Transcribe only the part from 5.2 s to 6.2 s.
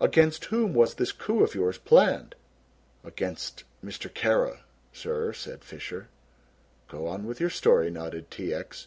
said Fisher.